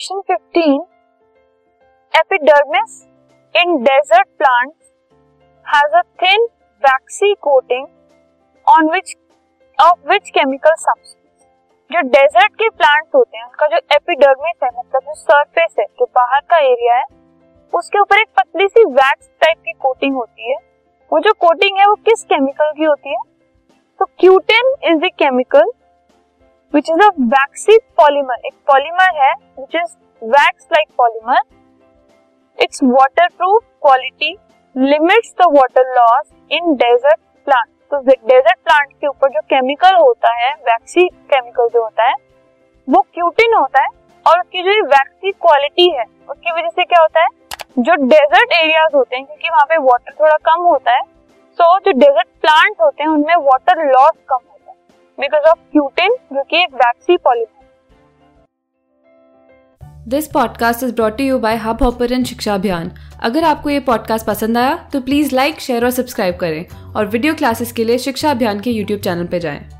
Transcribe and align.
Question 0.00 0.34
15 0.34 0.80
epidermis 2.18 3.08
in 3.56 3.76
desert 3.84 4.28
plants 4.28 4.92
has 5.66 5.94
a 5.94 6.02
thin 6.02 6.44
waxy 6.82 7.34
coating 7.34 7.86
on 8.68 8.90
which 8.90 9.16
of 9.82 10.08
which 10.08 10.30
chemical 10.30 10.74
substance 10.74 11.46
जो 11.92 12.00
desert 12.00 12.52
के 12.52 12.68
plants 12.68 13.10
होते 13.14 13.38
हैं 13.38 13.44
उसका 13.44 13.66
जो 13.66 13.76
एपिडर्मिस 13.76 14.62
है 14.64 14.70
मतलब 14.78 15.00
जो 15.00 15.14
सरफेस 15.14 15.76
है, 15.78 15.84
जो 15.84 16.04
बाहर 16.04 16.40
का 16.40 16.58
एरिया 16.58 16.96
है, 16.96 17.04
उसके 17.74 17.98
ऊपर 17.98 18.20
एक 18.20 18.28
पतली 18.36 18.68
सी 18.68 18.84
वैक्स 18.84 19.28
टाइप 19.28 19.58
की 19.64 19.72
कोटिंग 19.72 20.14
होती 20.14 20.50
है। 20.50 20.56
वो 21.12 21.20
जो 21.20 21.32
कोटिंग 21.32 21.78
है, 21.78 21.84
वो 21.84 21.94
किस 21.94 22.24
केमिकल 22.24 22.72
की 22.72 22.84
होती 22.84 23.10
है? 23.10 23.20
तो 23.98 24.04
cutin 24.04 24.74
is 24.84 24.98
the 24.98 25.04
chemical 25.04 25.72
which 26.74 26.88
is 26.90 27.00
a 27.00 27.08
waxy 27.20 27.76
polymer 27.96 28.46
एक 28.46 28.54
पॉलीमर 28.66 29.16
है 29.16 29.32
which 29.32 29.74
is 29.76 29.94
wax 30.22 30.66
like 30.72 30.88
polymer 30.98 31.40
its 32.58 32.82
waterproof 33.28 33.62
quality 33.82 34.30
limits 34.76 35.32
the 35.40 35.46
water 35.52 35.88
loss 35.94 36.26
in 36.50 36.74
desert 36.74 37.20
plant 37.46 37.68
तो 37.90 38.00
डेजर्ट 38.00 38.58
प्लांट 38.58 38.92
के 38.92 39.06
ऊपर 39.06 39.30
जो 39.30 39.40
केमिकल 39.40 39.96
होता 39.96 40.34
है 40.36 40.50
वैक्सी 40.62 41.06
केमिकल 41.32 41.68
जो 41.68 41.82
होता 41.82 42.08
है 42.08 42.14
वो 42.88 43.00
क्यूटिन 43.14 43.54
होता 43.54 43.82
है 43.82 43.88
और 44.26 44.40
उसकी 44.40 44.62
जो 44.62 44.84
वैक्सी 44.86 45.32
क्वालिटी 45.32 45.90
है 45.90 46.04
उसकी 46.30 46.52
वजह 46.52 46.68
से 46.68 46.84
क्या 46.84 47.00
होता 47.00 47.20
है? 47.20 47.28
जो 47.78 47.94
डेजर्ट 48.04 48.52
एरियाज़ 48.52 48.96
होते 48.96 49.16
हैं 49.16 49.24
क्योंकि 49.26 49.48
वहाँ 49.48 49.64
पे 49.64 49.76
वाटर 49.82 50.14
थोड़ा 50.20 50.36
कम 50.44 50.62
होता 50.62 50.92
है 50.92 51.02
सो 51.02 51.74
so, 51.74 51.84
जो 51.84 51.98
डेजर्ट 51.98 52.28
प्लांट 52.40 52.80
होते 52.82 53.02
हैं 53.02 53.10
उनमें 53.10 53.34
वाटर 53.46 53.84
लॉस 53.92 54.12
कम 54.28 54.38
बिकॉज़ 55.20 55.48
ऑफ़ 55.50 55.58
क्यूटिन 55.58 56.16
जो 56.32 56.42
कि 56.42 56.62
एक 56.62 56.74
waxy 56.74 57.16
polymer 57.16 57.56
this 60.08 60.26
podcast 60.26 60.82
is 60.82 60.94
brought 60.94 61.20
you 61.20 61.38
by 61.38 61.56
Hubhopper 61.82 62.24
Shiksha 62.24 62.54
Abhiyan 62.54 62.92
अगर 63.20 63.44
आपको 63.44 63.70
ये 63.70 63.80
पॉडकास्ट 63.80 64.26
पसंद 64.26 64.58
आया 64.58 64.76
तो 64.92 65.00
प्लीज़ 65.00 65.34
लाइक 65.34 65.60
शेयर 65.60 65.84
और 65.84 65.90
सब्सक्राइब 65.90 66.36
करें 66.36 66.92
और 66.94 67.06
वीडियो 67.06 67.34
क्लासेस 67.34 67.72
के 67.72 67.84
लिए 67.84 67.98
शिक्षा 67.98 68.30
अभियान 68.30 68.60
के 68.60 68.70
यूट्यूब 68.70 69.00
चैनल 69.00 69.26
पर 69.26 69.38
जाएँ। 69.38 69.77